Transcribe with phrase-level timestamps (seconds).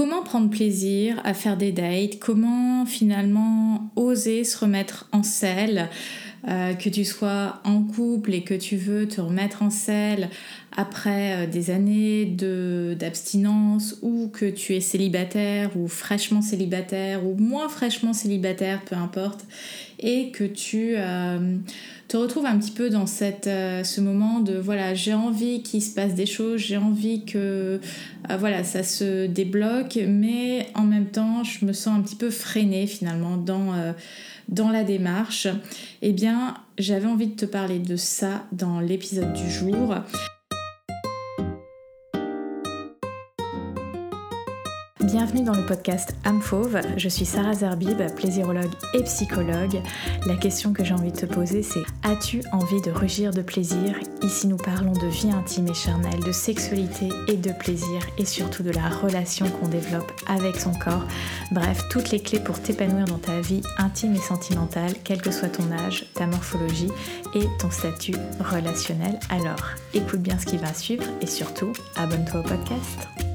[0.00, 5.90] comment prendre plaisir à faire des dates, comment finalement oser se remettre en selle,
[6.48, 10.30] euh, que tu sois en couple et que tu veux te remettre en selle
[10.74, 12.24] après euh, des années
[12.98, 19.44] d'abstinence ou que tu es célibataire ou fraîchement célibataire ou moins fraîchement célibataire, peu importe,
[20.00, 21.56] et que tu euh,
[22.08, 25.94] te retrouves un petit peu dans cette, ce moment de voilà, j'ai envie qu'il se
[25.94, 27.80] passe des choses, j'ai envie que
[28.38, 32.86] voilà, ça se débloque, mais en même temps, je me sens un petit peu freinée
[32.86, 33.74] finalement dans
[34.50, 35.46] dans la démarche,
[36.02, 39.94] eh bien, j'avais envie de te parler de ça dans l'épisode du jour.
[45.10, 46.40] Bienvenue dans le podcast Âme.
[46.96, 49.82] Je suis Sarah Zerbib, plaisirologue et psychologue.
[50.24, 53.98] La question que j'ai envie de te poser, c'est As-tu envie de rugir de plaisir?
[54.22, 58.62] Ici, nous parlons de vie intime et charnelle, de sexualité et de plaisir, et surtout
[58.62, 61.04] de la relation qu'on développe avec son corps.
[61.50, 65.48] Bref, toutes les clés pour t'épanouir dans ta vie intime et sentimentale, quel que soit
[65.48, 66.90] ton âge, ta morphologie
[67.34, 69.18] et ton statut relationnel.
[69.28, 73.29] Alors, écoute bien ce qui va suivre et surtout, abonne-toi au podcast.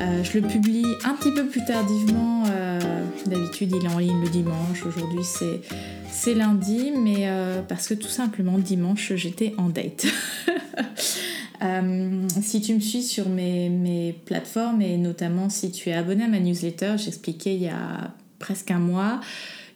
[0.00, 2.44] Euh, je le publie un petit peu plus tardivement.
[2.48, 2.80] Euh,
[3.26, 4.86] d'habitude, il est en ligne le dimanche.
[4.86, 10.06] Aujourd'hui, c'est, lundi, mais euh, parce que tout simplement, dimanche, j'étais en date.
[12.42, 16.28] si tu me suis sur mes, mes, plateformes et notamment si tu es abonné à
[16.28, 19.20] ma newsletter, j'expliquais il y a presque un mois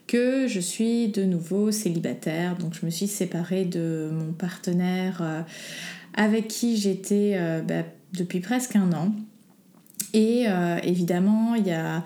[0.07, 2.57] que je suis de nouveau célibataire.
[2.57, 5.45] Donc, je me suis séparée de mon partenaire
[6.15, 7.83] avec qui j'étais bah,
[8.15, 9.15] depuis presque un an.
[10.15, 12.05] Et euh, évidemment, il y a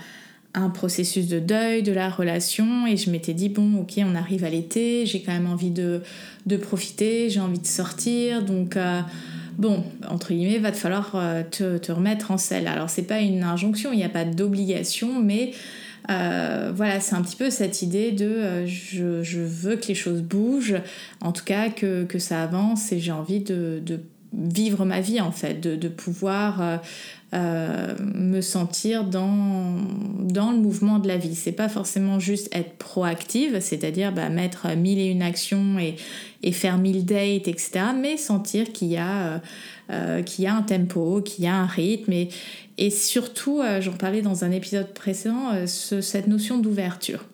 [0.54, 4.44] un processus de deuil de la relation et je m'étais dit bon ok on arrive
[4.44, 6.00] à l'été j'ai quand même envie de,
[6.62, 9.02] profiter j'ai envie de sortir donc euh,
[9.58, 12.66] bon entre guillemets va te falloir euh, te, remettre en selle.
[12.66, 15.52] Alors c'est pas une injonction il n'y a pas d'obligation mais
[16.08, 20.80] voilà c'est un petit peu cette idée de je, veux que les choses bougent
[21.20, 23.82] en tout cas que, ça avance et j'ai envie de,
[24.32, 26.80] vivre ma vie en fait de, de pouvoir
[27.34, 29.76] euh, me sentir dans,
[30.20, 31.34] dans le mouvement de la vie.
[31.34, 35.96] C'est pas forcément juste être proactive, c'est-à-dire bah, mettre mille et une actions et,
[36.42, 37.80] et, faire mille dates, etc.
[37.98, 39.38] Mais sentir qu'il y, a, euh,
[39.90, 42.30] euh, qu'il y a un tempo, qu'il y a un rythme et,
[42.78, 47.24] et surtout, j'en parlais dans un épisode précédent, cette notion d'ouverture.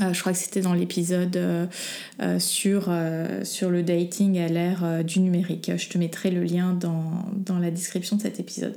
[0.00, 1.66] Euh, je crois que c'était dans l'épisode euh,
[2.20, 2.92] euh, sur,
[3.44, 5.70] sur le dating à l'ère du numérique.
[5.76, 8.76] Je te mettrai le lien dans, dans, la description de cet épisode.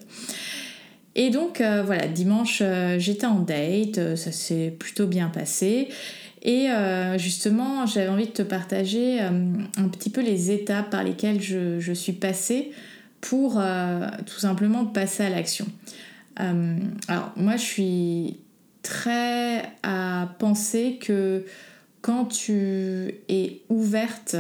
[1.15, 2.61] Et donc voilà, dimanche
[2.97, 5.89] j'étais en date, ça s'est plutôt bien passé.
[6.43, 6.67] Et
[7.17, 11.93] justement, j'avais envie de te partager un petit peu les étapes par lesquelles je, je
[11.93, 12.71] suis passée
[13.19, 13.61] pour
[14.25, 15.65] tout simplement passer à l'action.
[16.37, 18.37] alors moi je suis
[18.89, 21.45] très à penser que
[22.01, 24.35] quand tu es ouverte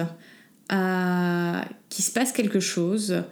[0.69, 3.23] à qu'il se passe quelque chose,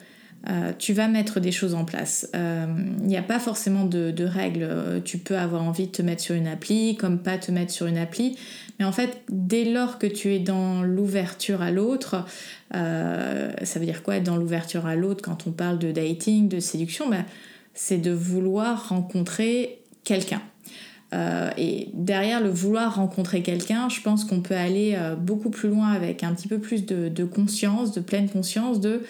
[0.48, 2.30] euh, tu vas mettre des choses en place.
[2.36, 2.68] Il euh,
[3.02, 5.02] n'y a pas forcément de, règles.
[5.06, 7.88] Tu peux avoir envie de te mettre sur une appli, comme pas te mettre sur
[7.88, 8.38] une appli.
[8.78, 12.26] Mais en fait, dès lors que tu es dans l'ouverture à l'autre,
[12.76, 16.48] euh, ça veut dire quoi être dans l'ouverture à l'autre quand on parle de dating,
[16.48, 17.26] de séduction ben,
[17.74, 20.44] C'est de vouloir rencontrer quelqu'un.
[21.14, 25.70] Euh, et derrière le vouloir rencontrer quelqu'un, je pense qu'on peut aller euh, beaucoup plus
[25.70, 29.04] loin avec un petit peu plus de, conscience, de pleine conscience de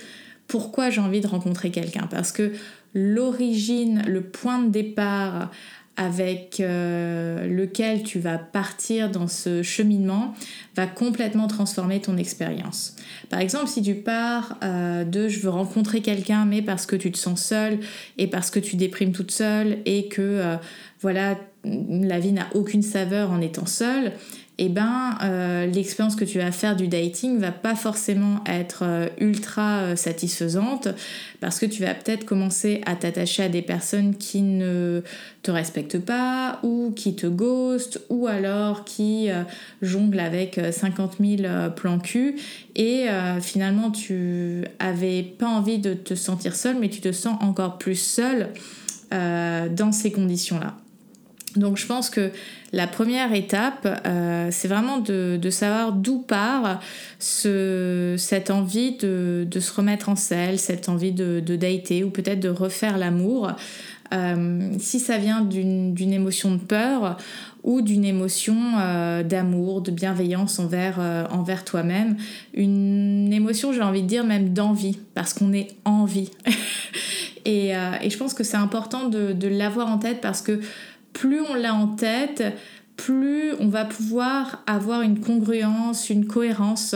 [0.47, 2.07] pourquoi j'ai envie de rencontrer quelqu'un.
[2.09, 2.53] Parce que
[2.93, 5.51] l'origine, le point de départ
[5.99, 10.35] avec euh, lequel tu vas partir dans ce cheminement
[10.75, 12.95] va complètement transformer ton expérience.
[13.31, 17.17] Par exemple, si tu pars de je veux rencontrer quelqu'un mais parce que tu te
[17.17, 17.79] sens seule
[18.19, 20.57] et parce que tu déprimes toute seule et que
[21.01, 21.35] voilà
[21.89, 24.13] la vie n'a aucune saveur en étant seule,
[24.59, 29.07] eh ben euh, l'expérience que tu vas faire du dating va pas forcément être euh,
[29.19, 30.87] ultra euh, satisfaisante
[31.39, 35.03] parce que tu vas peut-être commencer à t'attacher à des personnes qui ne
[35.43, 39.29] te respectent pas ou qui te ghostent ou alors qui
[39.83, 42.37] jonglent avec 50 000 plans cul
[42.75, 43.05] et
[43.39, 47.95] finalement tu avais pas envie de te sentir seule mais tu te sens encore plus
[47.99, 48.49] seule
[49.11, 50.75] dans ces conditions là.
[51.57, 52.31] Donc je pense que
[52.73, 56.81] la première étape, euh, c'est vraiment de, savoir d'où part
[57.19, 62.49] cette envie de, se remettre en selle, cette envie de, de dater ou peut-être de
[62.49, 63.51] refaire l'amour.
[64.13, 67.17] Euh, si ça vient d'une émotion de peur
[67.63, 70.99] ou d'une émotion euh, d'amour, de bienveillance envers,
[71.31, 72.17] envers toi-même,
[72.53, 76.31] une émotion, j'ai envie de dire, même d'envie, parce qu'on est envie.
[77.45, 80.59] Et, je pense que c'est important de l'avoir en tête parce que
[81.17, 82.43] plus on l'a en tête,
[82.95, 86.95] plus on va pouvoir avoir une congruence, une cohérence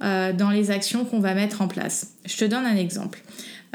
[0.00, 2.14] dans les actions qu'on va mettre en place.
[2.24, 3.22] Je te donne un exemple.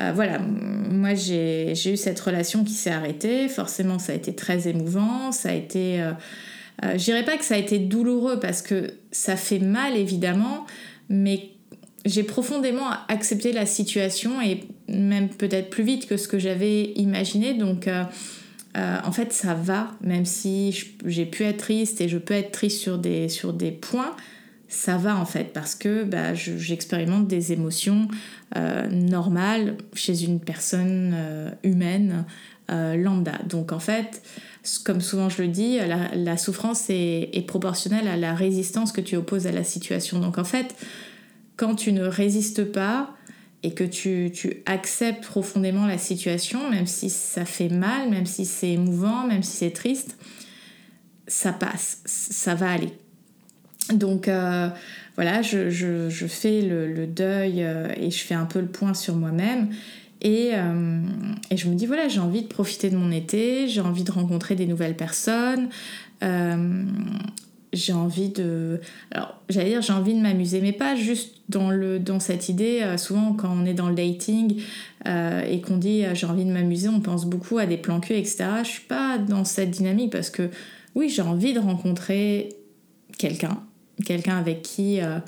[0.01, 3.47] Euh, voilà, moi j'ai eu cette relation qui s'est arrêtée.
[3.47, 5.31] Forcément, ça a été très émouvant.
[5.31, 6.01] Ça a été.
[6.01, 6.11] Euh,
[6.83, 10.65] euh, je dirais pas que ça a été douloureux parce que ça fait mal évidemment,
[11.07, 11.51] mais
[12.03, 17.53] j'ai profondément accepté la situation et même peut-être plus vite que ce que j'avais imaginé.
[17.53, 17.89] Donc.
[18.75, 22.81] En fait, ça va, même si j'ai pu être triste et je peux être triste
[22.81, 24.15] sur des, sur des points,
[24.67, 28.07] ça va en fait parce que bah, j'expérimente des émotions
[28.55, 32.25] euh, normales chez une personne euh, humaine
[32.71, 33.39] euh, lambda.
[33.47, 34.21] Donc en fait,
[34.83, 35.79] comme souvent je le dis,
[36.13, 40.19] la, souffrance est, proportionnelle à la résistance que tu opposes à la situation.
[40.19, 40.75] Donc en fait,
[41.57, 43.15] quand tu ne résistes pas
[43.65, 48.45] et que tu, tu acceptes profondément la situation, même si ça fait mal, même si
[48.45, 50.17] c'est émouvant, même si c'est triste,
[51.25, 52.93] ça passe, ça va aller.
[53.91, 54.69] Donc euh,
[55.15, 59.69] voilà, je, fais le, deuil euh, et je fais un peu le point sur moi-même.
[60.23, 61.01] Euh,
[61.49, 64.11] et, je me dis, voilà, j'ai envie de profiter de mon été, j'ai envie de
[64.11, 65.69] rencontrer des nouvelles personnes,
[67.73, 68.79] j'ai envie de...
[69.11, 72.95] Alors, j'allais dire, j'ai envie de m'amuser, mais pas juste dans, le, dans cette idée.
[72.97, 74.61] souvent, quand on est dans le dating
[75.05, 78.45] et qu'on dit, j'ai envie de m'amuser, on pense beaucoup à des plans etc.
[78.63, 80.49] Je suis pas dans cette dynamique parce que,
[80.95, 82.49] oui, j'ai envie de rencontrer
[83.17, 83.59] quelqu'un
[84.03, 85.19] quelqu'un avec qui euh,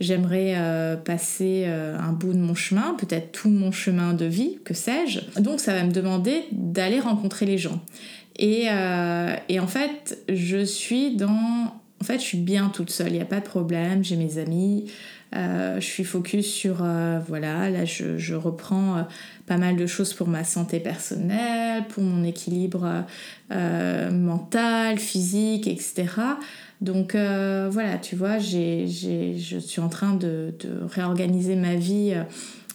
[0.00, 4.58] j'aimerais euh, passer euh, un bout de mon chemin, peut-être tout mon chemin de vie,
[4.64, 5.40] que sais-je.
[5.40, 7.80] Donc ça va me demander d'aller rencontrer les gens.
[8.38, 8.66] Et,
[9.48, 11.74] et, en fait, je suis dans...
[11.98, 14.36] En fait, je suis bien toute seule, il n'y a pas de problème, j'ai mes
[14.36, 14.90] amis,
[15.32, 16.84] je suis focus sur...
[17.26, 19.06] voilà, là, je, je reprends
[19.46, 23.04] pas mal de choses pour ma santé personnelle, pour mon équilibre
[23.50, 26.04] mental, physique, etc.
[26.80, 30.54] Donc euh, voilà, tu vois, je suis en train de,
[30.88, 32.22] réorganiser ma vie euh,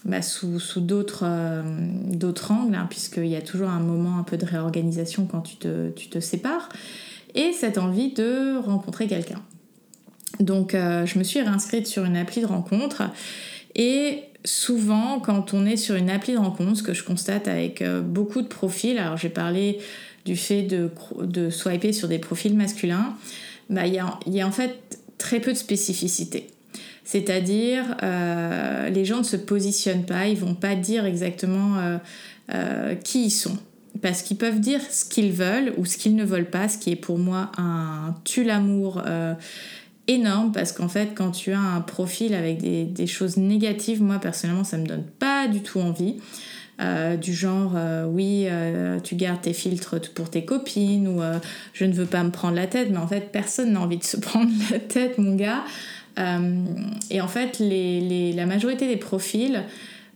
[0.06, 1.64] bah, sous, euh,
[2.08, 5.58] d'autres angles, hein, puisqu'il y a toujours un moment un peu de réorganisation quand tu
[5.58, 6.70] te, sépares,
[7.36, 9.42] et cette envie de rencontrer quelqu'un.
[10.40, 13.04] Donc je me suis réinscrite sur une appli de rencontre,
[13.76, 17.84] et souvent quand on est sur une appli de rencontre, ce que je constate avec
[18.04, 19.80] beaucoup de profils, alors j'ai parlé
[20.26, 20.90] du fait de,
[21.22, 23.16] de swiper sur des profils masculins,
[23.70, 26.48] bah, il y, a, y, a, en fait très peu de spécificité.
[27.04, 31.98] C'est-à-dire, euh, les gens ne se positionnent pas, ils vont pas dire exactement euh,
[32.54, 33.58] euh, qui ils sont.
[34.02, 36.92] Parce qu'ils peuvent dire ce qu'ils veulent ou ce qu'ils ne veulent pas, ce qui
[36.92, 39.04] est pour moi un tue-l'amour
[40.08, 40.52] énorme.
[40.54, 44.78] Parce qu'en fait, quand tu as un profil avec des, choses négatives, moi personnellement, ça
[44.78, 46.16] me donne pas du tout envie.
[47.22, 47.74] Du genre
[48.08, 48.48] oui
[49.04, 51.22] tu gardes tes filtres pour tes copines ou
[51.74, 54.04] je ne veux pas me prendre la tête mais en fait personne n'a envie de
[54.04, 55.64] se prendre la tête mon gars
[57.10, 59.64] et en fait la majorité des profils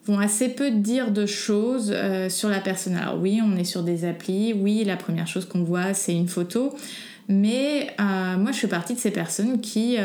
[0.05, 1.95] vont assez peu dire de choses
[2.29, 2.95] sur la personne.
[2.95, 4.53] Alors oui on est sur des applis.
[4.53, 6.75] Oui la première chose qu'on voit c'est une photo.
[7.27, 9.97] Mais moi je fais partie de ces personnes qui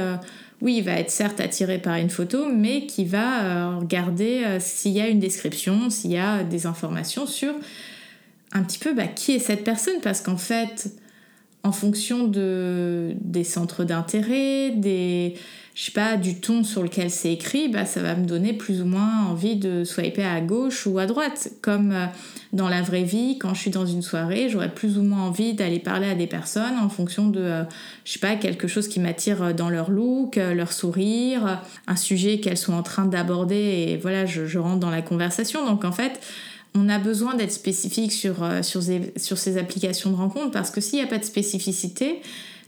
[0.60, 4.92] oui, va être certes attiré par une photo, mais qui va euh, regarder euh, s'il
[4.92, 7.54] y a une description, s'il y a des informations sur
[8.52, 10.92] un petit peu bah, qui est cette personne, parce qu'en fait,
[11.62, 15.34] en fonction de, des centres d'intérêt, des,
[15.74, 18.82] je sais pas, du ton sur lequel c'est écrit, bah, ça va me donner plus
[18.82, 21.52] ou moins envie de swiper à gauche ou à droite.
[21.62, 22.06] Comme euh,
[22.52, 25.54] dans la vraie vie, quand je suis dans une soirée, j'aurais plus ou moins envie
[25.54, 27.62] d'aller parler à des personnes en fonction de, euh,
[28.04, 32.40] je sais pas, quelque chose qui m'attire dans leur look, euh, leur sourire, un sujet
[32.40, 35.64] qu'elles sont en train d'aborder et voilà, je, je, rentre dans la conversation.
[35.64, 36.20] Donc en fait,
[36.74, 40.80] on a besoin d'être spécifique sur, sur, ces, sur ces applications de rencontre parce que
[40.80, 42.20] s'il n'y a pas de spécificité,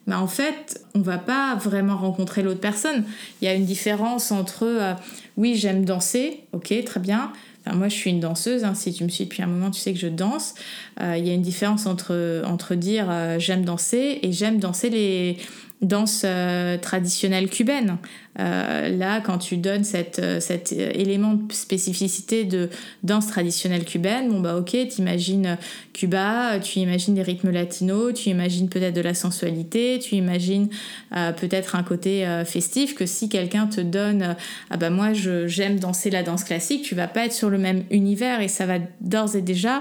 [0.07, 3.05] mais en fait, on va pas vraiment rencontrer l'autre personne.
[3.41, 4.95] Il y a une différence entre euh,
[5.37, 7.33] oui, j'aime danser, ok, très bien.
[7.73, 8.65] moi, je suis une danseuse.
[8.65, 8.75] Hein.
[8.75, 10.55] si tu me suis depuis un moment, tu sais que je danse.
[11.01, 15.39] Euh, il y a une différence entre, dire euh, j'aime danser et j'aime danser les,
[15.83, 17.99] danse euh, traditionnelle cubaine.
[18.39, 22.71] Euh, là, quand tu donnes cette, cet élément de spécificité de
[23.03, 25.59] danse traditionnelle cubaine, bon bah ok, tu imagines
[25.93, 30.69] Cuba, tu imagines des rythmes latinos, tu imagines peut-être de la sensualité, tu imagines
[31.11, 34.35] peut-être un côté festif que si quelqu'un te donne
[34.71, 35.13] ah bah moi
[35.47, 38.67] j'aime danser la danse classique, tu vas pas être sur le même univers et ça
[38.67, 39.81] va d'ores et déjà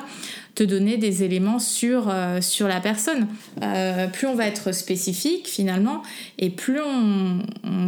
[0.56, 3.28] te donner des éléments sur, euh, sur la personne.
[3.62, 6.02] Euh, plus on va être spécifique finalement,
[6.40, 7.42] et plus on,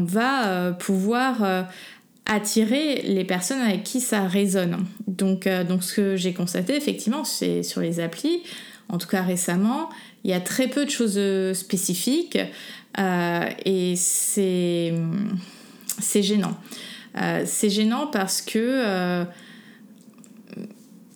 [0.06, 1.68] va euh, pouvoir
[2.26, 4.86] attirer les personnes avec qui ça résonne.
[5.08, 8.42] Donc, donc ce que j'ai constaté effectivement, c'est sur les applis,
[8.90, 9.90] en tout cas récemment,
[10.24, 11.20] il y a très peu de choses
[11.54, 12.38] spécifiques
[12.98, 14.94] et c'est
[16.22, 16.58] gênant.
[17.46, 19.26] C'est gênant parce que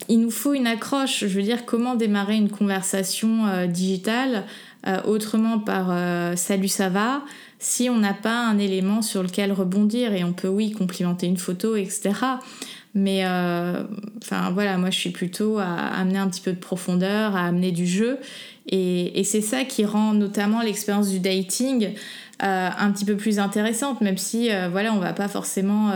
[0.09, 1.19] il nous faut une accroche.
[1.21, 4.43] Je veux dire, comment démarrer une conversation euh, digitale
[4.87, 7.23] euh, autrement par euh, salut ça va
[7.59, 11.37] si on n'a pas un élément sur lequel rebondir et on peut oui complimenter une
[11.37, 12.13] photo etc
[12.93, 17.47] mais enfin voilà moi je suis plutôt à amener un petit peu de profondeur à
[17.47, 18.19] amener du jeu
[18.67, 21.95] et c'est ça qui rend notamment l'expérience du dating
[22.39, 25.91] un petit peu plus intéressante même si voilà on va pas forcément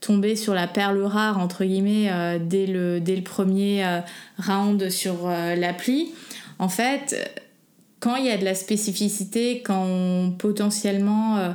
[0.00, 4.00] tomber sur la perle rare, entre guillemets, euh, dès, le, dès le premier euh,
[4.38, 6.12] round sur euh, l'appli.
[6.58, 7.42] En fait,
[8.00, 11.54] quand il y a de la spécificité, quand potentiellement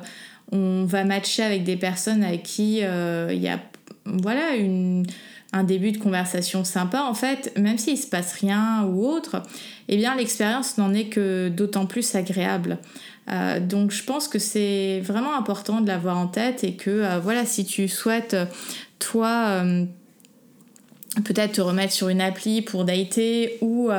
[0.51, 3.59] on va matcher avec des personnes avec qui il y a
[4.05, 5.05] voilà, une,
[5.53, 9.43] un début de conversation sympa, en fait, même s'il se passe rien ou autre,
[9.87, 12.79] eh bien l'expérience n'en est que d'autant plus agréable.
[13.29, 17.19] Euh, donc je pense que c'est vraiment important de l'avoir en tête et que euh,
[17.19, 18.35] voilà, si tu souhaites,
[18.97, 19.85] toi, euh,
[21.23, 23.91] peut-être te remettre sur une appli pour dater ou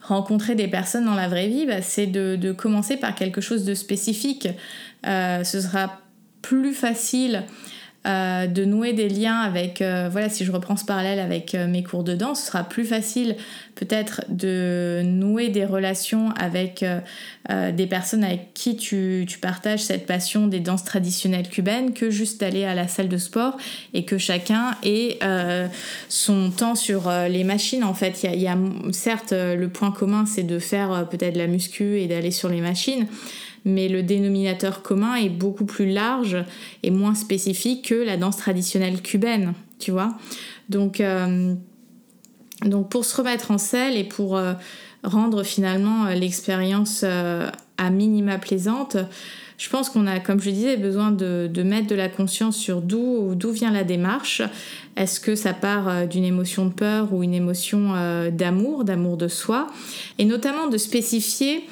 [0.00, 3.64] rencontrer des personnes dans la vraie vie, bah, c'est de, de, commencer par quelque chose
[3.64, 4.48] de spécifique.
[5.04, 6.00] ce sera
[6.40, 7.44] plus facile
[8.06, 11.66] euh, de nouer des liens avec, euh, voilà, si je reprends ce parallèle avec euh,
[11.66, 13.34] mes cours de danse, ce sera plus facile
[13.74, 16.82] peut-être de nouer des relations avec
[17.50, 22.64] des personnes avec qui tu, partages cette passion des danses traditionnelles cubaines que juste d'aller
[22.64, 23.58] à la salle de sport
[23.92, 25.18] et que chacun ait
[26.08, 27.84] son temps sur les machines.
[27.84, 28.56] En fait, il y a,
[28.92, 33.06] certes le point commun, c'est de faire peut-être la muscu et d'aller sur les machines
[33.66, 36.38] mais le dénominateur commun est beaucoup plus large
[36.84, 40.16] et moins spécifique que la danse traditionnelle cubaine, tu vois.
[40.68, 41.54] Donc, euh,
[42.88, 44.54] pour se remettre en selle et pour euh,
[45.02, 48.96] rendre finalement euh, l'expérience à minima plaisante,
[49.58, 52.80] je pense qu'on a, comme je disais, besoin de, de mettre de la conscience sur
[52.82, 54.42] d'où, d'où vient la démarche.
[54.96, 57.94] Est-ce que ça part d'une émotion de peur ou une émotion
[58.30, 59.66] d'amour, d'amour de soi?
[60.18, 61.64] Et notamment de spécifier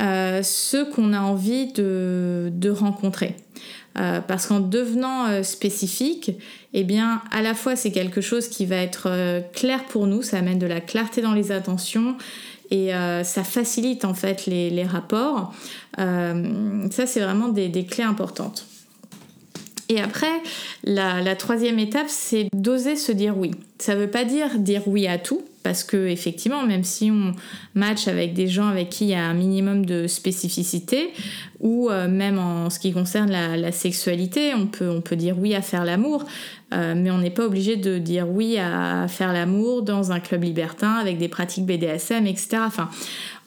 [0.00, 3.36] euh, ceux qu'on a envie de, rencontrer.
[3.96, 6.32] Euh, parce qu'en devenant euh, spécifique,
[6.72, 9.08] eh bien, à la fois c'est quelque chose qui va être
[9.52, 12.16] clair pour nous, ça amène de la clarté dans les attentions
[12.72, 12.90] et
[13.22, 15.54] ça facilite en fait les, rapports.
[15.96, 18.66] ça, c'est vraiment des, clés importantes.
[19.88, 20.42] Et après,
[20.82, 23.52] la, troisième étape, c'est d'oser se dire oui.
[23.78, 27.32] Ça ne veut pas dire dire oui à tout, parce que effectivement, même si on
[27.74, 31.10] match avec des gens avec qui il y a un minimum de spécificité,
[31.58, 35.54] ou euh, même en ce qui concerne la, sexualité, on peut, on peut dire oui
[35.54, 36.26] à faire l'amour,
[36.74, 40.44] euh, mais on n'est pas obligé de dire oui à faire l'amour dans un club
[40.44, 42.58] libertin avec des pratiques BDSM, etc.
[42.58, 42.90] Enfin,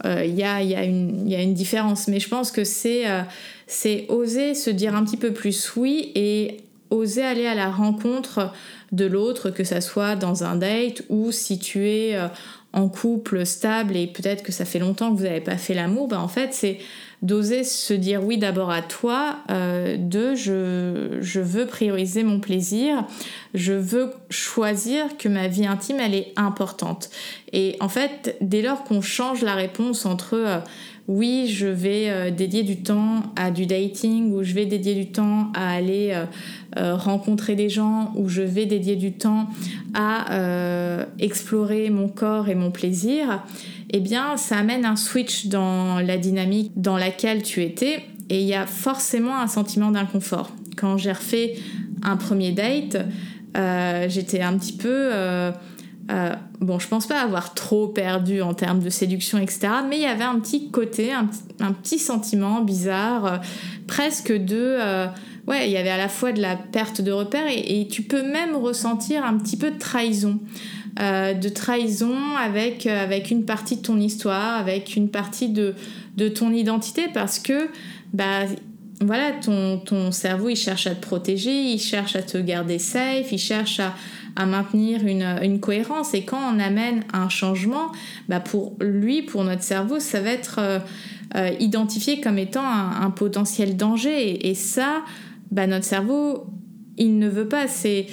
[0.05, 3.03] euh, il y, a, y, a y, a, une différence, mais je pense que c'est
[3.67, 6.57] c'est oser se dire un petit peu plus oui et
[6.89, 8.51] oser aller à la rencontre
[8.91, 12.27] de l'autre, que ça soit dans un date ou si tu es euh,
[12.73, 16.07] en couple stable et peut-être que ça fait longtemps que vous n'avez pas fait l'amour,
[16.07, 16.77] bah en fait c'est
[17.21, 23.05] d'oser se dire oui d'abord à toi, euh, de je, je, veux prioriser mon plaisir,
[23.53, 27.09] je veux choisir que ma vie intime elle est importante.
[27.51, 30.59] Et en fait dès lors qu'on change la réponse entre euh,
[31.07, 35.07] oui, je vais euh, dédier du temps à du dating, ou je vais dédier du
[35.09, 36.25] temps à aller euh,
[36.77, 39.47] euh, rencontrer des gens, ou je vais dédier du temps
[39.93, 43.43] à explorer mon corps et mon plaisir,
[43.91, 48.47] eh bien, ça amène un switch dans la dynamique dans laquelle tu étais, et il
[48.47, 50.51] y a forcément un sentiment d'inconfort.
[50.75, 51.55] Quand j'ai refait
[52.03, 52.97] un premier date,
[54.09, 55.09] j'étais un petit peu
[56.59, 59.67] bon, je pense pas avoir trop perdu en termes de séduction, etc.
[59.89, 61.25] Mais il y avait un petit côté, un,
[61.73, 63.37] petit sentiment bizarre, euh,
[63.87, 64.77] presque de.
[64.79, 65.07] Euh,
[65.47, 68.23] ouais, il y avait à la fois de la perte de repère et, tu peux
[68.23, 70.39] même ressentir un petit peu de trahison.
[70.97, 75.75] de trahison avec, avec une partie de ton histoire, avec une partie de,
[76.17, 77.69] de ton identité, parce que
[78.13, 78.45] bah,
[79.01, 83.31] voilà, ton, ton cerveau, il cherche à te protéger, il cherche à te garder safe,
[83.31, 83.93] il cherche à,
[84.37, 86.13] à maintenir une, cohérence.
[86.13, 87.91] Et quand on amène un changement,
[88.29, 90.79] bah pour lui, pour notre cerveau, ça va être euh,
[91.35, 94.47] euh, identifié comme étant un, potentiel danger.
[94.47, 95.01] Et, ça,
[95.49, 96.45] bah notre cerveau,
[96.97, 97.67] il ne veut pas.
[97.67, 98.05] C'est,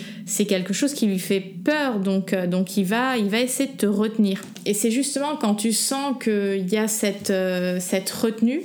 [0.48, 2.00] quelque chose qui lui fait peur.
[2.00, 4.40] Donc, euh, donc il, va, il va essayer de te retenir.
[4.64, 8.62] Et c'est justement quand tu sens qu'il y a cette, retenue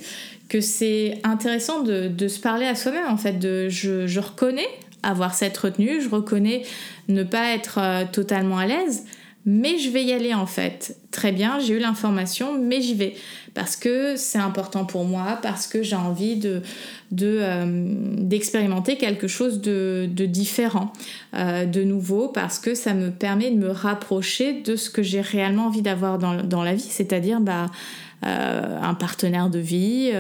[0.47, 4.65] que c'est intéressant de, se parler à soi-même en fait de je reconnais
[5.03, 6.63] avoir cette retenue, je reconnais
[7.07, 9.05] ne pas être totalement à l'aise,
[9.45, 10.97] mais je vais y aller en fait.
[11.11, 13.15] Très bien, j'ai eu l'information, mais j'y vais.
[13.53, 16.61] Parce que c'est important pour moi, parce que j'ai envie de,
[17.21, 20.93] euh, d'expérimenter quelque chose de, différent,
[21.33, 25.21] euh, de nouveau, parce que ça me permet de me rapprocher de ce que j'ai
[25.21, 27.67] réellement envie d'avoir dans, la vie, c'est-à-dire bah, euh,
[28.21, 30.11] un partenaire de vie,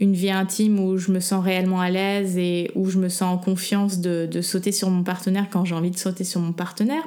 [0.00, 3.34] une vie intime où je me sens réellement à l'aise et où je me sens
[3.34, 6.52] en confiance de, de sauter sur mon partenaire quand j'ai envie de sauter sur mon
[6.52, 7.04] partenaire.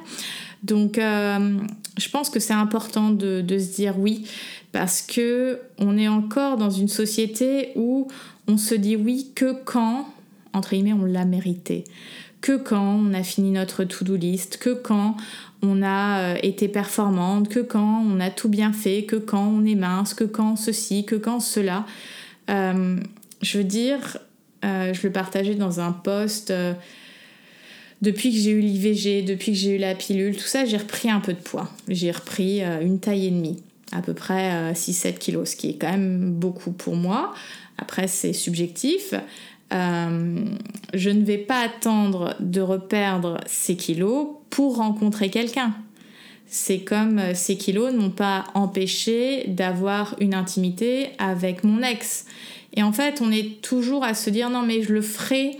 [0.63, 1.57] Donc, euh,
[1.97, 4.25] je pense que c'est important de, se dire oui,
[4.71, 8.07] parce que on est encore dans une société où
[8.47, 10.07] on se dit oui que quand,
[10.53, 11.85] entre guillemets, on l'a mérité,
[12.41, 15.17] que quand on a fini notre to-do list, que quand
[15.61, 19.65] on a euh, été performante, que quand on a tout bien fait, que quand on
[19.65, 21.85] est mince, que quand ceci, que quand cela.
[22.49, 22.97] Euh,
[23.41, 24.17] je veux dire,
[24.63, 26.51] je le partageais dans un post
[28.01, 31.09] depuis que j'ai eu l'IVG, depuis que j'ai eu la pilule, tout ça, j'ai repris
[31.09, 31.69] un peu de poids.
[31.87, 35.71] J'ai repris euh, une taille et demie, à peu près 6-7 euh, kilos, ce qui
[35.71, 37.33] est quand même beaucoup pour moi.
[37.77, 39.13] Après, c'est subjectif.
[39.73, 40.43] Euh,
[40.93, 45.73] je ne vais pas attendre de reperdre ces kilos pour rencontrer quelqu'un.
[46.47, 52.25] C'est comme ces kilos n'ont pas empêché d'avoir une intimité avec mon ex.
[52.73, 55.57] Et en fait, on est toujours à se dire non mais je le ferai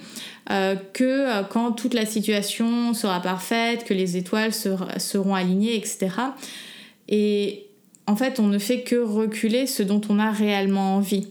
[0.52, 6.10] euh, que euh, quand toute la situation sera parfaite, que les étoiles seront alignées, etc.
[7.08, 7.68] Et
[8.08, 11.28] en fait, on ne fait que reculer ce dont on a réellement envie.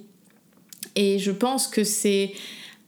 [0.95, 2.33] Et je pense que c'est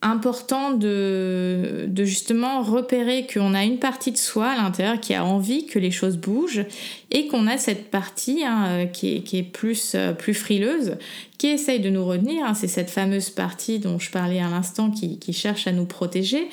[0.03, 5.67] important de, justement repérer qu'on a une partie de soi à l'intérieur qui a envie
[5.67, 6.65] que les choses bougent
[7.11, 10.97] et qu'on a cette partie hein, euh, qui, est, plus, euh, plus frileuse,
[11.37, 12.47] qui essaye de nous retenir.
[12.47, 12.55] Hein.
[12.55, 16.49] C'est cette fameuse partie dont je parlais à l'instant qui, qui cherche à nous protéger.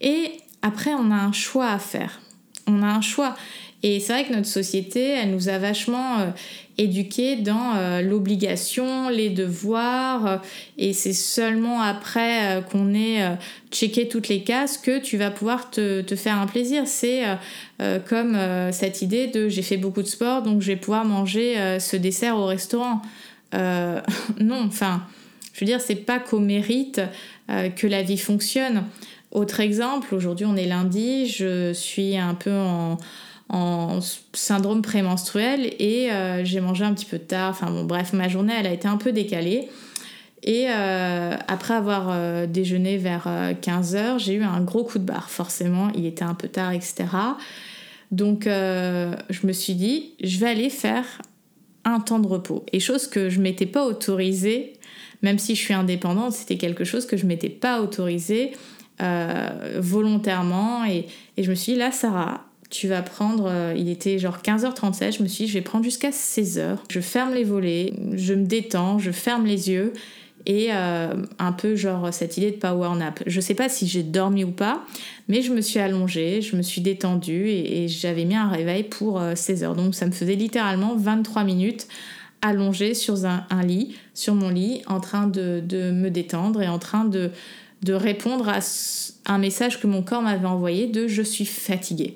[0.00, 2.20] Et après, on a un choix à faire.
[2.66, 3.36] On a un choix.
[3.82, 6.30] Et c'est vrai que notre société, elle nous a vachement euh,
[6.78, 10.36] éduqués dans euh, l'obligation, les devoirs, euh,
[10.78, 13.36] et c'est seulement après qu'on ait
[13.70, 16.84] checké toutes les cases que tu vas pouvoir te, te faire un plaisir.
[16.86, 17.22] C'est
[18.08, 18.38] comme
[18.72, 22.36] cette idée de j'ai fait beaucoup de sport, donc je vais pouvoir manger ce dessert
[22.36, 23.00] au restaurant.
[23.52, 25.02] non, enfin,
[25.54, 27.00] je veux dire, c'est pas qu'au mérite
[27.48, 28.84] que la vie fonctionne.
[29.32, 32.98] Autre exemple, aujourd'hui on est lundi, je suis un peu en,
[33.48, 34.00] en
[34.32, 37.50] syndrome prémenstruel et euh, j'ai mangé un petit peu tard.
[37.50, 39.68] Enfin bon, bref, ma journée, elle a été un peu décalée.
[40.42, 43.28] Et euh, après avoir euh, déjeuné vers
[43.62, 45.30] 15h, j'ai eu un gros coup de barre.
[45.30, 47.04] Forcément, il était un peu tard, etc.
[48.12, 51.04] Donc, je me suis dit, je vais aller faire
[51.84, 52.64] un temps de repos.
[52.72, 54.74] Et chose que je m'étais pas autorisée,
[55.22, 58.52] même si je suis indépendante, c'était quelque chose que je m'étais pas autorisée
[59.78, 60.84] volontairement.
[60.84, 61.06] Et,
[61.36, 65.16] et je me suis dit, là, Sarah, tu vas prendre, euh, il était genre 15h37,
[65.16, 66.76] je me suis dit, je vais prendre jusqu'à 16h.
[66.90, 69.94] Je ferme les volets, je me détends, je ferme les yeux
[70.44, 73.22] et euh, un peu genre cette idée de power nap.
[73.26, 74.84] Je sais pas si j'ai dormi ou pas,
[75.28, 79.20] mais je me suis allongée, je me suis détendue et, j'avais mis un réveil pour
[79.20, 79.64] 16h.
[79.64, 81.88] Euh, Donc ça me faisait littéralement 23 minutes
[82.42, 87.06] allongée sur un, lit, sur mon lit, en train de, me détendre et en train
[87.06, 87.30] de,
[87.82, 88.58] de répondre à
[89.26, 92.14] un message que mon corps m'avait envoyé de je suis fatiguée.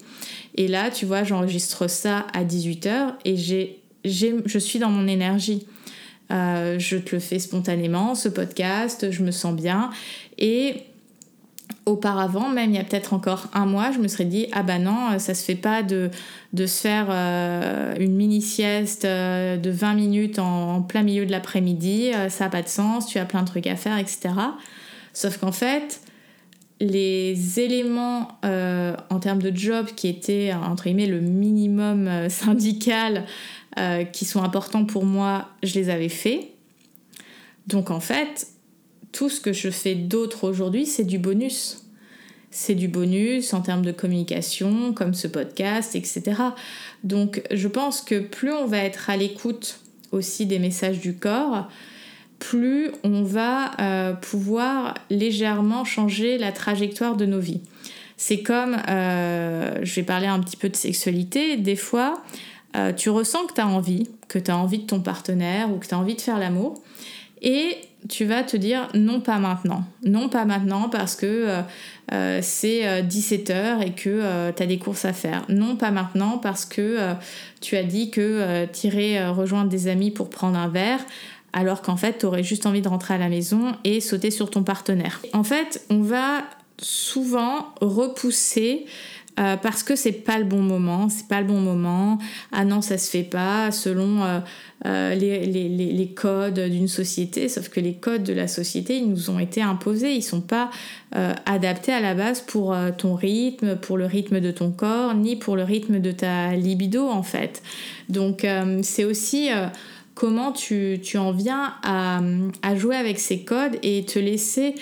[0.57, 5.67] Et là, tu vois, j'enregistre ça à 18h et j'ai, je suis dans mon énergie.
[6.31, 9.91] Euh, je te le fais spontanément, ce podcast, je me sens bien.
[10.39, 10.75] Et
[11.87, 14.79] auparavant, même il y a peut-être encore un mois, je me serais dit ah bah
[14.79, 16.11] non, ça se fait pas de,
[16.53, 21.27] de se faire euh, une mini sieste euh, de 20 minutes en, en plein milieu
[21.27, 24.31] de l'après-midi, ça n'a pas de sens, tu as plein de trucs à faire, etc.
[25.13, 26.01] Sauf qu'en fait,
[26.81, 33.27] les éléments euh, en termes de job qui étaient entre guillemets le minimum euh, syndical
[33.79, 36.49] euh, qui sont importants pour moi, je les avais faits.
[37.67, 38.49] Donc en fait,
[39.13, 41.85] tout ce que je fais d'autre aujourd'hui, c'est du bonus.
[42.51, 46.23] C'est du bonus en termes de communication, comme ce podcast, etc.
[47.05, 51.69] Donc je pense que plus on va être à l'écoute aussi des messages du corps,
[52.41, 57.61] plus on va euh, pouvoir légèrement changer la trajectoire de nos vies.
[58.17, 62.23] C'est comme, euh, je vais parler un petit peu de sexualité, des fois,
[62.77, 65.79] euh, tu ressens que tu as envie, que tu as envie de ton partenaire ou
[65.79, 66.83] que tu as envie de faire l'amour,
[67.43, 67.77] et
[68.09, 69.85] tu vas te dire non pas maintenant.
[70.05, 71.49] Non pas maintenant parce que
[72.11, 75.45] c'est 17h et que tu as des courses à faire.
[75.49, 76.99] Non pas maintenant parce que
[77.61, 81.01] tu as dit que tu irais rejoindre des amis pour prendre un verre
[81.53, 84.51] alors qu'en fait, tu aurais juste envie de rentrer à la maison et sauter sur
[84.51, 85.21] ton partenaire.
[85.33, 86.45] En fait, on va
[86.79, 88.87] souvent repoussé
[89.39, 92.19] euh, parce que c'est pas le bon moment, c'est pas le bon moment.
[92.53, 94.41] Ah non, ça se fait pas selon euh,
[94.87, 97.49] euh, les, codes d'une société.
[97.49, 100.15] Sauf que les codes de la société, ils nous ont été imposés.
[100.15, 100.71] Ils sont pas
[101.47, 105.57] adaptés à la base pour ton rythme, pour le rythme de ton corps, ni pour
[105.57, 107.63] le rythme de ta libido en fait.
[108.09, 108.47] Donc
[108.83, 109.49] c'est aussi
[110.21, 112.21] comment tu, en viens à,
[112.77, 114.75] jouer avec ces codes et te laisser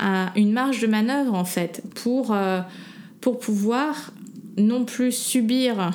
[0.00, 2.34] une marge de manœuvre en fait pour
[3.20, 4.12] pour pouvoir
[4.56, 5.90] non plus subir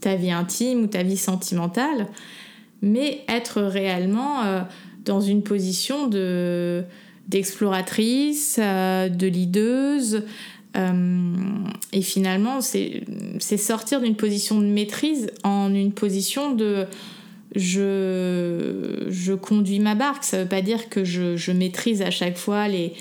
[0.00, 2.08] ta vie intime ou ta vie sentimentale,
[2.82, 4.60] mais être réellement euh,
[5.04, 6.84] dans une position de
[7.28, 10.24] d'exploratrice, euh, de.
[10.76, 11.34] Euh,
[11.92, 16.86] et finalement, c'est sortir d'une position de maîtrise en une position de
[17.56, 20.24] je, conduis ma barque.
[20.24, 22.92] Ça ne veut pas dire que je, maîtrise à chaque fois les,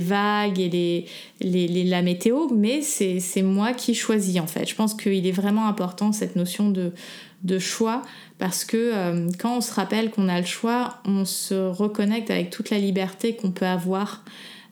[0.00, 1.06] vagues et
[1.40, 4.68] les, la météo, mais c'est moi qui choisis en fait.
[4.68, 6.92] Je pense qu'il est vraiment important cette notion de,
[7.58, 8.02] choix
[8.38, 12.50] parce que euh, quand on se rappelle qu'on a le choix, on se reconnecte avec
[12.50, 14.24] toute la liberté qu'on peut avoir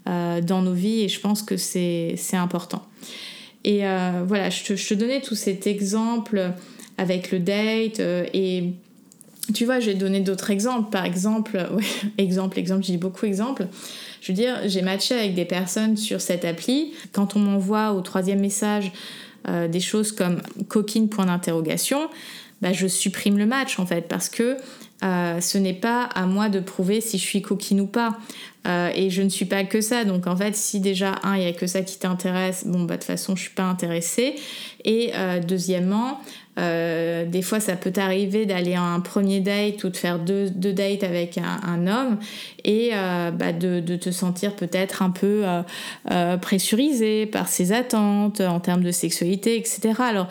[0.09, 2.87] euh, dans nos vies et je pense que c'est important.
[3.65, 6.53] Et euh, voilà, je te, je te, donnais tout cet exemple
[6.97, 8.75] avec le date et
[9.55, 10.91] tu vois, je vais donner d'autres exemples.
[10.91, 11.67] Par exemple,
[12.19, 13.67] exemple, exemple, j'ai beaucoup exemple.
[14.21, 16.93] Je veux dire, j'ai matché avec des personnes sur cette appli.
[17.13, 18.93] Quand on m'envoie au troisième message
[19.49, 22.09] euh, des choses comme coquine point d'interrogation,
[22.63, 24.57] bah, je supprime le match en fait parce que
[25.07, 28.19] euh, ce n'est pas à moi de prouver si je suis coquine ou pas.
[28.67, 30.05] Euh, et je ne suis pas que ça.
[30.05, 32.95] Donc en fait, si déjà, un, il n'y a que ça qui t'intéresse, bon, bah
[32.95, 34.35] de toute façon, je suis pas intéressée.
[34.85, 35.13] Et
[35.47, 36.21] deuxièmement,
[36.59, 40.49] euh, des fois, ça peut t'arriver d'aller à un premier date ou de faire deux,
[40.49, 42.19] dates avec un, homme
[42.65, 45.45] et bah, de, de, te sentir peut-être un peu
[46.13, 49.95] euh, pressurisé par ses attentes en termes de sexualité, etc.
[49.99, 50.29] Alors,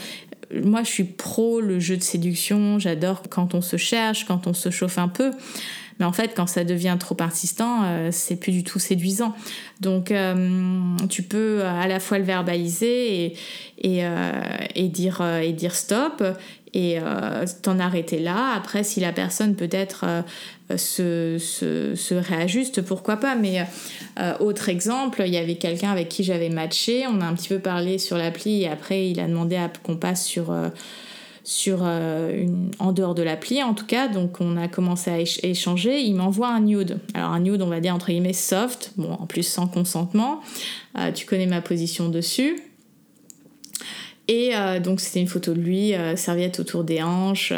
[0.63, 2.79] moi, je suis pro le jeu de séduction.
[2.79, 5.31] J'adore quand on se cherche, quand on se chauffe un peu.
[5.99, 9.33] Mais en fait, quand ça devient trop persistant, euh, c'est plus du tout séduisant.
[9.79, 13.33] Donc, euh, tu peux à la fois le verbaliser
[13.85, 14.41] euh,
[14.75, 16.23] et dire stop
[16.73, 16.97] et
[17.61, 18.51] t'en arrêter là.
[18.53, 20.05] Après, si la personne peut-être
[20.69, 23.35] se, se, se, réajuste, pourquoi pas.
[23.35, 23.65] Mais
[24.39, 27.59] autre exemple, il y avait quelqu'un avec qui j'avais matché, on a un petit peu
[27.59, 30.51] parlé sur l'appli et après il a demandé qu'on passe sur
[31.85, 32.47] euh,
[32.79, 34.07] en dehors de l'appli en tout cas.
[34.07, 36.01] Donc on a commencé à échanger.
[36.01, 36.99] Il m'envoie un nude.
[37.13, 40.41] Alors un nude, on va dire entre guillemets soft, bon en plus sans consentement.
[40.97, 42.59] Euh, tu connais ma position dessus.
[44.27, 47.53] Et euh, donc c'était une photo de lui, serviette autour des hanches,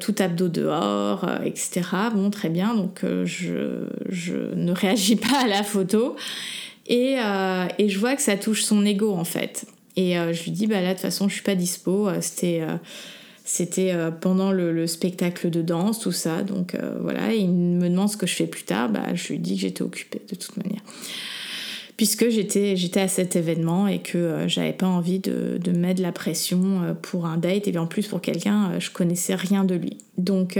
[0.00, 1.82] tout abdos dehors, etc.
[2.14, 6.16] Bon, très bien, donc je, ne réagis pas à la photo.
[6.86, 7.16] Et,
[7.78, 9.66] et, je vois que ça touche son ego en fait.
[9.96, 12.08] Et euh, je lui dis, bah là, de toute façon, je suis pas dispo.
[12.08, 12.76] Euh, c'était euh,
[13.44, 16.44] c'était pendant le, spectacle de danse, tout ça.
[16.44, 18.88] Donc voilà, il me demande ce que je fais plus tard.
[18.88, 20.82] Bah, je lui dis que j'étais occupée de toute manière.
[22.00, 26.12] Puisque j'étais, j'étais à cet événement et que j'avais pas envie de, de, mettre la
[26.12, 27.68] pression pour un date.
[27.68, 29.98] Et bien en plus, pour quelqu'un, je connaissais rien de lui.
[30.16, 30.58] Donc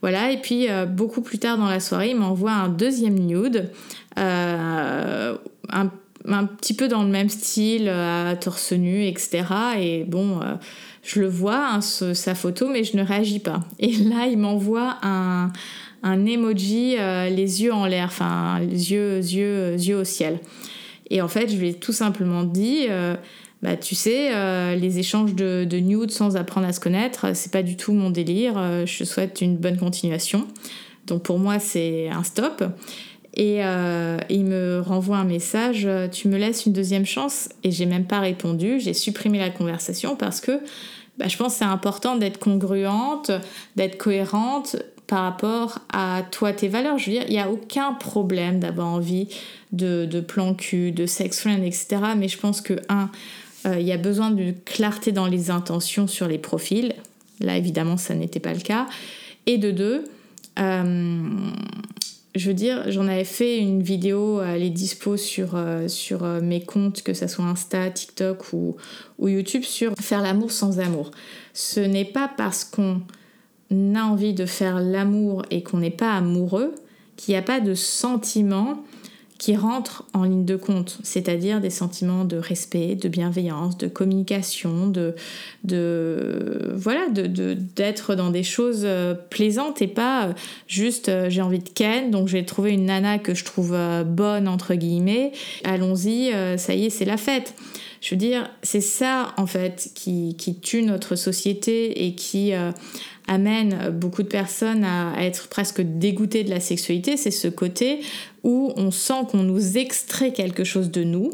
[0.00, 3.70] voilà, et puis beaucoup plus tard dans la soirée, il m'envoie un deuxième nude.
[6.28, 9.44] un petit peu dans le même style, euh, à torse nu, etc.
[9.78, 10.54] Et bon, euh,
[11.02, 13.60] je le vois, hein, sa photo, mais je ne réagis pas.
[13.78, 15.52] Et là, il m'envoie un,
[16.06, 20.40] un emoji, euh, les yeux en l'air, enfin, les yeux, yeux, yeux au ciel.
[21.10, 22.88] Et en fait, je lui ai tout simplement dit,
[23.62, 24.30] bah, tu sais,
[24.74, 28.54] les échanges de, de sans apprendre à se connaître, c'est pas du tout mon délire.
[28.86, 30.48] je te souhaite une bonne continuation.
[31.06, 32.64] Donc pour moi, c'est un stop.
[33.36, 37.50] Et euh, il me renvoie un message, euh, tu me laisses une deuxième chance?
[37.62, 40.58] Et j'ai même pas répondu, j'ai supprimé la conversation parce que
[41.18, 43.30] bah, je pense que c'est important d'être congruente,
[43.76, 46.98] d'être cohérente par rapport à toi, tes valeurs.
[46.98, 49.28] Je veux dire, il n'y a aucun problème d'avoir envie
[49.72, 51.98] de, de plan cul, de sex friend, etc.
[52.16, 53.10] Mais je pense que, un,
[53.66, 56.94] euh, il y a besoin de clarté dans les intentions sur les profils.
[57.40, 58.86] Là, évidemment, ça n'était pas le cas.
[59.46, 60.04] Et de deux,
[62.36, 66.60] je veux dire, j'en avais fait une vidéo, elle est dispo sur, euh, euh, mes
[66.62, 68.76] comptes, que ce soit Insta, TikTok ou
[69.20, 71.10] YouTube, sur faire l'amour sans amour.
[71.54, 73.00] Ce n'est pas parce qu'on
[73.70, 76.74] a envie de faire l'amour et qu'on n'est pas amoureux
[77.16, 78.84] qu'il n'y a pas de sentiment
[79.38, 84.86] qui rentrent en ligne de compte, c'est-à-dire des sentiments de respect, de bienveillance, de communication,
[84.86, 85.14] de,
[85.64, 90.32] de voilà, d'être dans des choses euh, plaisantes et pas euh,
[90.68, 93.76] juste euh, j'ai envie de ken, donc je vais trouver une nana que je trouve
[94.06, 95.32] bonne entre guillemets,
[95.64, 97.54] allons-y, ça y est, c'est la fête.
[98.00, 102.52] Je veux dire, c'est ça en fait qui, qui, tue notre société et qui
[103.26, 108.00] amène beaucoup de personnes à, être presque dégoûtées de la sexualité, c'est ce côté
[108.46, 111.30] où on sent qu'on nous extrait quelque chose de nous,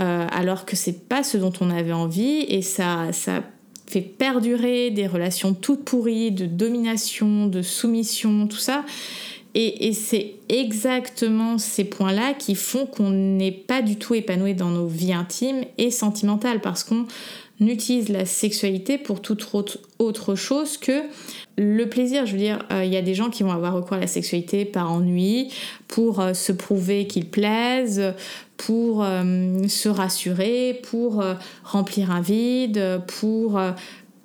[0.00, 3.44] euh, alors que c'est pas ce dont on avait envie, et ça, ça
[3.86, 8.84] fait perdurer des relations toutes pourries de domination, de soumission, tout ça.
[9.54, 14.86] Et, c'est exactement ces points-là qui font qu'on n'est pas du tout épanoui dans nos
[14.86, 17.06] vies intimes et sentimentales, parce qu'on
[17.66, 19.46] utilise la sexualité pour toute
[19.98, 21.02] autre chose que
[21.56, 22.24] le plaisir.
[22.24, 24.06] Je veux dire, euh, il y a des gens qui vont avoir recours à la
[24.06, 25.52] sexualité par ennui,
[25.88, 28.14] pour euh, se prouver qu'ils plaisent,
[28.56, 31.24] pour euh, se rassurer, pour
[31.64, 33.60] remplir un vide, pour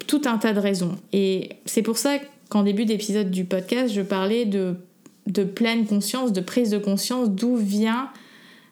[0.07, 0.95] tout un tas de raisons.
[1.11, 2.17] Et c'est pour ça
[2.49, 7.55] qu'en début d'épisode du podcast, je parlais de pleine conscience, de prise de conscience d'où
[7.55, 8.09] vient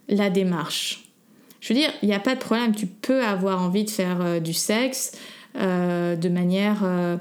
[0.08, 1.11] la démarche.
[1.62, 4.19] Je veux dire, il n'y a pas de problème, tu peux avoir envie de faire
[4.21, 5.12] euh, du sexe
[5.58, 7.17] euh, de manière euh,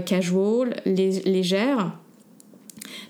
[0.00, 1.92] casual, légère,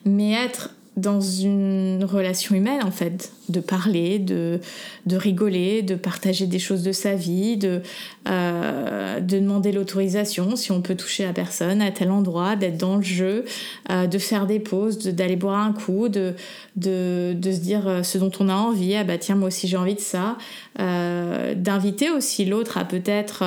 [0.04, 4.60] mais être dans une relation humaine en fait, de parler, de,
[5.06, 7.80] de rigoler, de partager des choses de sa vie, de,
[8.28, 12.96] euh, de demander l'autorisation si on peut toucher la personne à tel endroit, d'être dans
[12.96, 13.46] le jeu,
[13.90, 16.34] euh, de faire des pauses, d'aller boire un coup, de,
[16.76, 19.68] de, de, se dire euh, ce dont on a envie, ah bah tiens moi aussi
[19.68, 20.36] j'ai envie de ça,
[20.78, 23.44] d'inviter aussi l'autre à peut-être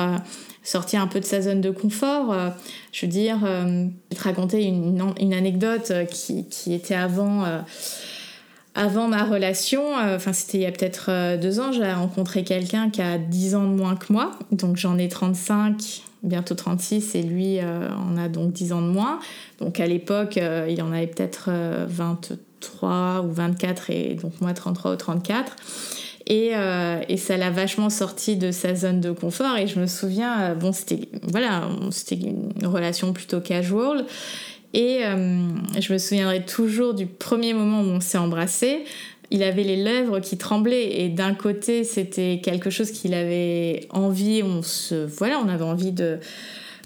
[0.66, 2.32] sortir un peu de sa zone de confort.
[2.32, 2.50] Euh,
[2.92, 6.94] je veux dire, euh, je vais te raconter une, une anecdote euh, qui, qui, était
[6.94, 7.44] avant,
[8.74, 9.94] avant ma relation.
[9.94, 11.72] Enfin, c'était il y a peut-être deux ans.
[11.72, 14.32] J'ai rencontré quelqu'un qui a 10 ans de moins que moi.
[14.50, 19.20] Donc j'en ai 35, bientôt 36, et lui en a donc 10 ans de moins.
[19.60, 21.50] Donc à l'époque, il en avait peut-être
[21.88, 25.56] 23 ou 24, et donc moi 33 ou 34.
[26.30, 29.56] Euh, et, ça l'a vachement sorti de sa zone de confort.
[29.56, 34.04] Et je me souviens, euh, bon, c'était voilà, c'était une relation plutôt casual.
[34.74, 35.38] Et euh,
[35.78, 38.84] je me souviendrai toujours du premier moment où on s'est embrassé.
[39.30, 44.42] Il avait les lèvres qui tremblaient et d'un côté c'était quelque chose qu'il avait envie,
[44.44, 46.18] on se voilà, on avait envie de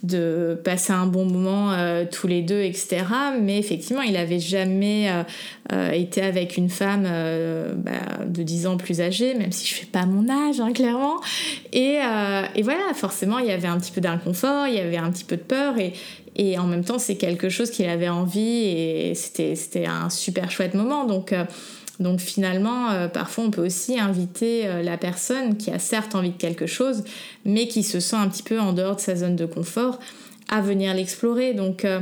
[0.03, 3.05] de passer un bon moment euh, tous les deux, etc.
[3.41, 5.23] Mais effectivement, il n'avait jamais euh,
[5.73, 7.05] euh, été avec une femme
[7.77, 11.21] bah, de 10 ans plus âgée, même si je fais pas mon âge, hein, clairement.
[11.73, 11.99] Et,
[12.55, 15.25] et, voilà, forcément, il y avait un petit peu d'inconfort, il y avait un petit
[15.25, 15.79] peu de peur.
[15.79, 15.93] Et,
[16.37, 20.75] et en même temps, c'est quelque chose qu'il avait envie et c'était un super chouette
[20.75, 21.05] moment.
[21.05, 21.35] Donc,
[22.01, 26.31] donc finalement, euh, parfois on peut aussi inviter euh, la personne qui a certes envie
[26.31, 27.05] de quelque chose,
[27.45, 30.01] mais qui se sent un petit peu en dehors de sa zone de confort,
[30.49, 31.53] à venir l'explorer.
[31.53, 32.01] Donc euh,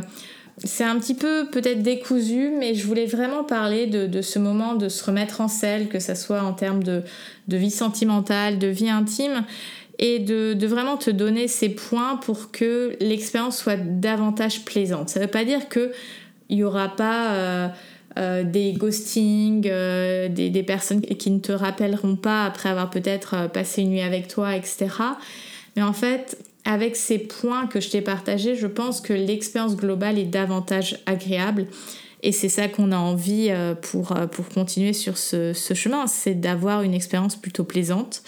[0.58, 4.88] c'est un petit peu peut-être décousu, mais je voulais vraiment parler de, ce moment de
[4.88, 7.02] se remettre en selle, que ce soit en termes de,
[7.48, 9.44] vie sentimentale, de vie intime,
[9.98, 15.08] et de, vraiment te donner ces points pour que l'expérience soit davantage plaisante.
[15.08, 15.90] Ça ne veut pas dire qu'il
[16.50, 17.72] n'y aura pas...
[18.18, 23.48] Euh, des ghostings, euh, des, personnes qui ne te rappelleront pas après avoir peut-être euh,
[23.48, 24.88] passé une nuit avec toi, etc.
[25.76, 30.18] Mais en fait, avec ces points que je t'ai partagés, je pense que l'expérience globale
[30.18, 31.66] est davantage agréable.
[32.24, 36.82] Et c'est ça qu'on a envie pour, pour continuer sur ce, ce chemin, c'est d'avoir
[36.82, 38.24] une expérience plutôt plaisante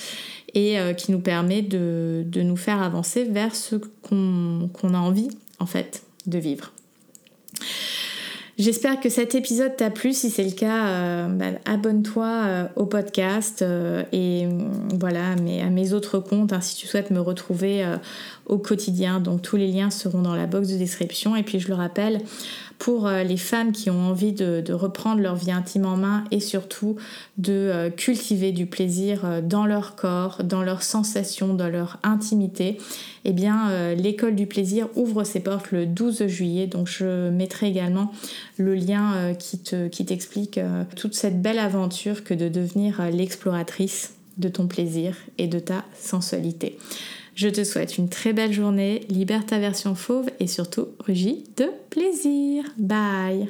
[0.55, 5.67] et qui nous permet de, de, nous faire avancer vers ce qu'on a envie en
[5.67, 6.73] fait de vivre.
[8.61, 10.13] J'espère que cet épisode t'a plu.
[10.13, 14.47] Si c'est le cas, euh, bah, abonne-toi euh, au podcast euh, et
[14.99, 17.83] voilà, mais à mes autres comptes hein, si tu souhaites me retrouver
[18.45, 19.19] au quotidien.
[19.19, 21.37] Donc tous les liens seront dans la box de description.
[21.37, 22.21] Et puis je le rappelle,
[22.81, 26.41] pour euh, les femmes qui ont envie de, reprendre leur vie intime en main et
[26.41, 26.97] surtout
[27.37, 32.79] de euh, cultiver du plaisir euh, dans leur corps, dans leurs sensations, dans leur intimité,
[33.27, 36.67] eh bien l'école du plaisir ouvre ses portes le 12 juillet.
[36.67, 38.13] Donc je mettrai également
[38.57, 40.59] le lien qui t'explique
[40.97, 46.79] toute cette belle aventure que de devenir l'exploratrice de ton plaisir et de ta sensualité.
[47.41, 51.71] Je te souhaite une très belle journée, libère ta version fauve et surtout rugis de
[51.89, 52.65] plaisir.
[52.77, 53.49] Bye